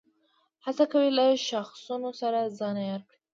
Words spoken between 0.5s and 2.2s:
هڅه کوي له شاخصونو